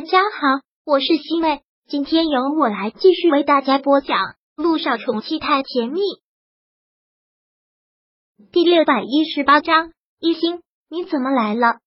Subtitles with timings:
[0.00, 4.16] 大家好，我是西妹，今天由我来继续为大家播讲
[4.56, 6.00] 《路上宠妻太甜蜜》
[8.50, 9.92] 第六百一十八章。
[10.18, 11.80] 一星，你怎么来了？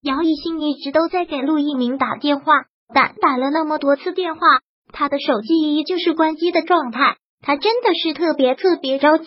[0.00, 4.40] 姚一星一直都在给陆一鸣打电话，但打了那么多次电话，
[4.92, 7.16] 他的手机依旧是关机的状态。
[7.40, 9.26] 他真的是特别特别着急。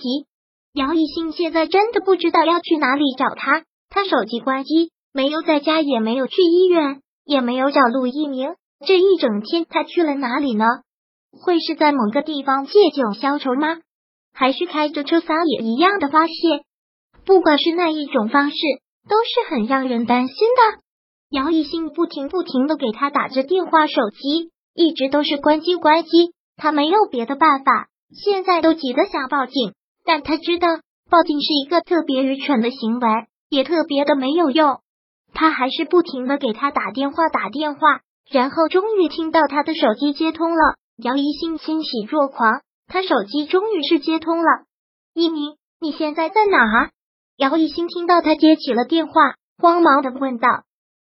[0.71, 7.01] 姚一星现在真的不知道要去哪里找他，他手机关机，没有在家，也没有去医院。
[7.25, 8.55] 也没有找陆一鸣，
[8.85, 10.65] 这一整天他去了哪里呢？
[11.31, 13.79] 会是在某个地方借酒消愁吗？
[14.33, 16.33] 还是开着车撒野一样的发泄？
[17.25, 18.55] 不管是哪一种方式，
[19.07, 20.79] 都是很让人担心的。
[21.29, 29.73] 姚一兴不停不停的给他打着电话，手机一直都是关机关机，他没有别的办法，现在都急得想报警，
[30.05, 30.67] 但他知道
[31.09, 33.07] 报警是一个特别愚蠢的行为，
[33.49, 34.79] 也特别的没有用。
[35.33, 40.75] 他还是不停的给他打电话，打电话，然后终于听到他的手机接通了。
[40.97, 44.45] 姚一兴欣喜若狂，他手机终于是接通了。
[45.13, 46.91] 一鸣，你现在在哪？
[47.37, 49.13] 姚一兴听到他接起了电话，
[49.57, 50.47] 慌忙的问道。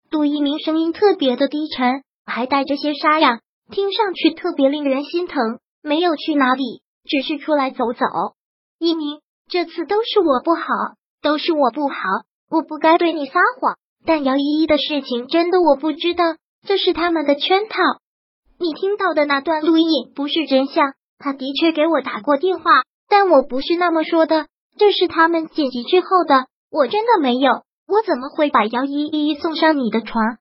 [0.09, 3.39] 杜一鸣声音特别的低沉，还带着些沙哑，
[3.71, 5.59] 听上去特别令人心疼。
[5.81, 8.05] 没有去哪里，只是出来走走。
[8.79, 9.19] 一鸣，
[9.49, 10.63] 这次都是我不好，
[11.21, 11.95] 都是我不好，
[12.49, 13.75] 我不该对你撒谎。
[14.05, 16.23] 但姚依依的事情真的我不知道，
[16.67, 17.75] 这是他们的圈套。
[18.59, 22.63] 你听到的那段录音不是真相，他的确给我打过电话，
[23.09, 27.51] 但我不是那么说的，这是他们剪辑之后的，我真的没有，
[27.87, 30.37] 我怎么会把姚依依送上你的床？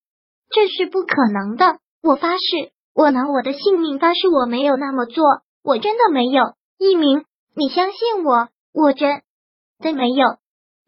[0.51, 5.25] 这是不可能的，我发誓，我拿我的性命发誓，我没有那么做，
[5.65, 6.55] 我真的没有。
[6.79, 7.25] 一鸣，
[7.55, 9.23] 你相信我，我真
[9.81, 10.37] 的没有。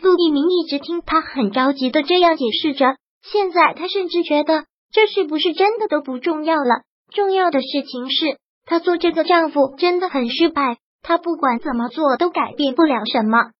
[0.02, 6.82] 陆一鸣一直听他很着急的这样解释着，现在他甚至觉得这是不是真的都不重要了。
[7.12, 13.50] 重要的事情是他做这个丈夫真的很失败，他不管怎么做都改变不了什么。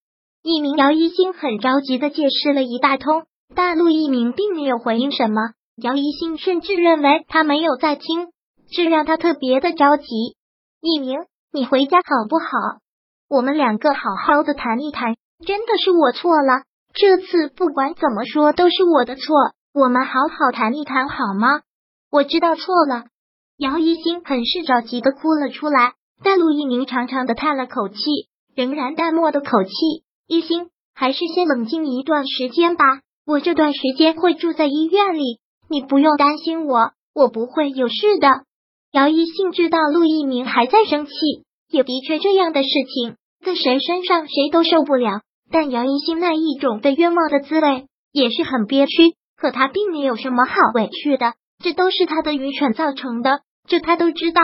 [0.43, 3.23] 一鸣姚一星很着急的解释了一大通，
[3.55, 5.41] 但陆一鸣并没有回应什么。
[5.81, 8.27] 姚一星甚至认为他没有在听，
[8.71, 10.05] 这让他特别的着急。
[10.81, 11.17] 一鸣，
[11.51, 12.79] 你回家好不好？
[13.27, 15.15] 我们两个好好的谈一谈。
[15.43, 16.63] 真的是我错了，
[16.93, 19.35] 这次不管怎么说都是我的错，
[19.73, 21.61] 我们好好谈一谈好吗？
[22.11, 23.05] 我知道错了。
[23.57, 25.93] 姚一星很是着急的哭了出来，
[26.23, 27.95] 但陆一鸣长长的叹了口气，
[28.55, 29.71] 仍然淡漠的口气。
[30.27, 38.43] 一星，还是先冷静一段时间吧，我这段时间会住在医院里，你不用担心我，我不会有事的。
[38.91, 41.11] 姚一兴知道陆一鸣还在生气，
[41.69, 43.17] 也的确这样的事情。
[43.45, 49.15] 在谁身上谁都受不了，但姚一新那一种被冤枉的滋味也是很憋屈。
[49.37, 54.41] 可他并没有什么好委屈的，这都是他的愚蠢造成的，这他都知道。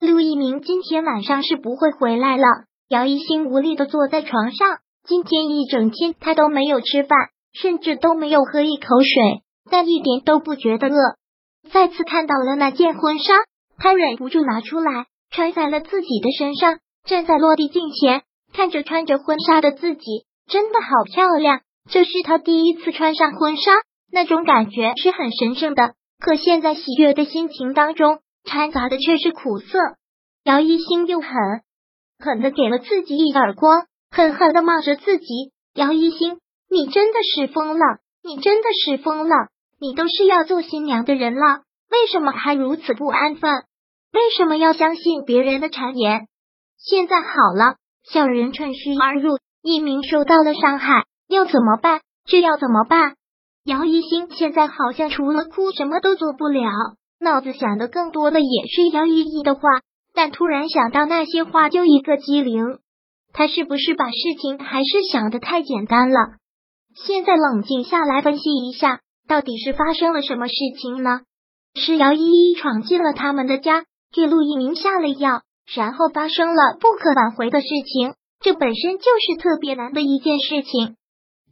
[0.00, 2.44] 陆一鸣今天晚上是不会回来了。
[2.88, 7.18] 姚一新无力的坐在床上，今天一整天他都没有吃饭，
[7.52, 10.94] 甚至都没有喝一口水，但一点都不觉得饿。
[11.72, 13.34] 再次看到了那件婚纱，
[13.78, 18.22] 他忍不住拿出来穿在了自己的身上，站在落地镜前。
[18.52, 21.60] 看着穿着婚纱的自己，真的好漂亮。
[21.88, 23.72] 这是他第一次穿上婚纱，
[24.12, 25.94] 那种感觉是很神圣的。
[26.18, 29.78] 可现在喜悦的心情当中，掺杂的却是苦涩。
[30.44, 31.30] 姚一星又狠
[32.18, 35.26] 狠的给了自己一耳光，狠狠的骂着自己
[35.74, 36.38] ：“姚一星，
[36.68, 37.84] 你真的是疯了！
[38.22, 39.34] 你真的是疯了！
[39.80, 43.50] 你都是要做新娘的人了，为什么还如此不安分？
[44.12, 46.26] 为什么要相信别人的谗言？
[46.76, 52.00] 现在好了。”小人趁虚而入，一鸣受到了伤害，要怎么办？
[52.24, 53.14] 这要怎么办？
[53.64, 56.70] 姚一星现在好像除了哭什么都做不了，
[57.20, 59.60] 脑子想的更多的也是姚依依的话，
[60.14, 62.78] 但突然想到那些话就一个机灵，
[63.34, 66.16] 他是不是把事情还是想的太简单了？
[66.94, 71.20] 现在冷静下来分析一下，到底是发生了什么事情呢？
[71.74, 75.42] 是姚依依闯进了他们的家，给陆一鸣下了药。
[75.72, 80.96] 然后发生了不可挽回的事情，这本身就是特别难的一件事情。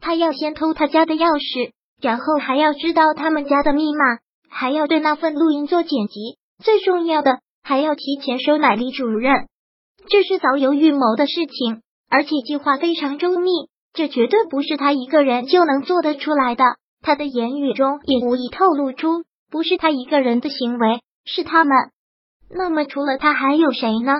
[0.00, 4.18] 他要先偷他家的钥匙，然后还要知道他们家的密码，
[4.48, 9.46] 还要对那份录音做剪辑，最重要的还要提前收买李主任。
[10.08, 13.50] 这是早有预谋的事情，而且计划非常周密，
[13.92, 16.64] 这绝对不是他一个人就能做得出来的。
[17.02, 21.76] 他的言语中也无意透露出，不是他一个人的行为，是他们。
[22.48, 24.14] 那么除了他还有谁呢？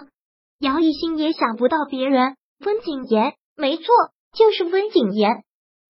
[0.60, 2.34] 姚一兴也想不到别人。
[2.64, 3.84] 温景言，没错，
[4.32, 5.44] 就是温景言，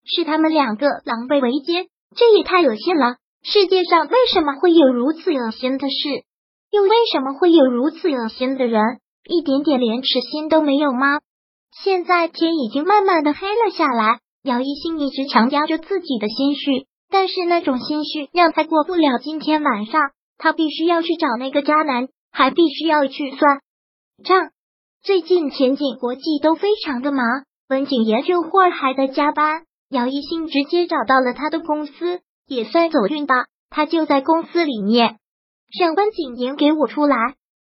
[0.05, 3.17] 是他们两个狼狈为奸，这也太恶心了。
[3.43, 6.25] 世界上为什么会有如此恶心的事？
[6.71, 8.83] 又为什么会有如此恶心的人？
[9.25, 11.21] 一点点廉耻心都没有吗？
[11.83, 20.01] 现在天已经慢慢的黑了下来，姚一心一直强压着自己的心绪，但是那种心绪让他过不了今天晚上。
[20.41, 23.61] 他必须要去找那个渣男，还必须要去算
[24.25, 24.51] 账。
[25.03, 27.25] 最近前景国际都非常的忙，
[27.69, 29.63] 温景言这会儿还在加班。
[29.89, 33.47] 姚一新直接找到了他的公司，也算走运吧。
[33.71, 35.17] 他就在公司里面，
[35.79, 37.17] 让温景言给我出来。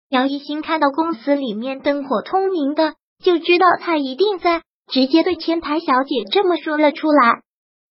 [0.08, 7.42] 姚一新看到公司里面灯火通明的，就知道他一定在，直接对前台小姐这么说了出来。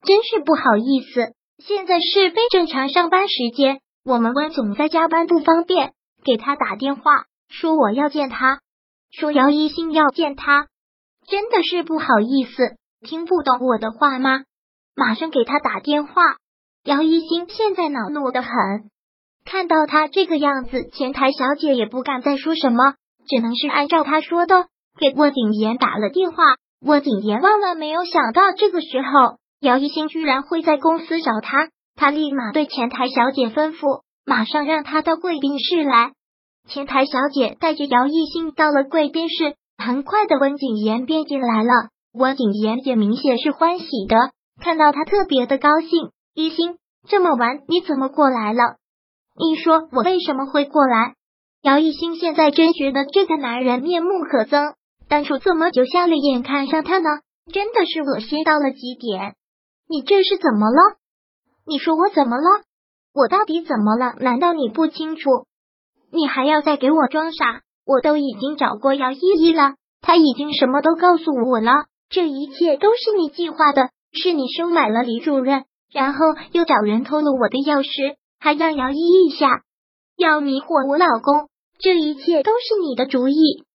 [0.07, 5.93] 真是不好意思，现在是非正常上班时间，我们温总在加班不方便，
[6.23, 8.59] 给他打电话说我要见他，
[9.12, 10.68] 说姚一新要见他，
[11.28, 12.75] 真的是不好意思。
[13.02, 14.44] 听不懂我的话吗？
[14.96, 16.22] 马上给他打电话。
[16.84, 18.52] 姚一新现在恼怒的很，
[19.44, 22.96] 看到他这个样子，前台小姐也不敢再说什么，
[23.28, 24.68] 只能是按照他说的
[25.00, 26.38] 给沃景言打了电话。
[26.86, 31.69] 沃景言万万没有想到，这个时候姚一新居然会在公司找他。
[31.96, 36.12] 他立马对前台小姐吩咐，马上让他到贵宾室来。
[36.67, 41.69] 前台小姐带着姚艺兴到了贵宾室，很快的温景言便进来了。
[42.12, 46.09] 温景言也明显是欢喜的，看到他特别的高兴。
[46.33, 46.77] 艺兴，
[47.07, 48.77] 这么晚你怎么过来了？
[49.38, 51.13] 你说我为什么会过来？
[51.62, 54.73] 姚艺兴现在真觉得这个男人面目可憎，
[55.07, 57.09] 当初这么久瞎了眼看上他呢，
[57.53, 59.35] 真的是恶心到了极点。
[59.88, 60.97] 你这是怎么了？
[61.68, 62.63] 你说我怎么了？
[63.13, 64.15] 我到底怎么了？
[64.19, 65.45] 难道你不清楚？
[66.15, 67.62] 你还要再给我装傻？
[67.85, 71.71] 我都已经找过姚依依了，他已经什么都告诉我了。
[72.09, 76.19] 这一切都是你计划的，是你收买了李主任，然后
[76.53, 79.63] 又找人偷了我的钥匙，还让姚依依下，
[80.15, 81.50] 要迷惑我老公。
[81.79, 83.65] 这一切都是你的主意。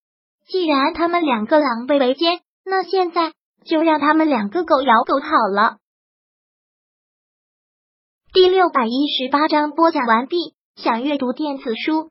[0.49, 3.35] 既然他们两个狼狈为奸，那现在
[3.65, 5.77] 就让他们两个狗咬狗好了。
[8.33, 10.55] 第六百一十八章播讲完毕。
[10.77, 12.11] 想阅读电子书，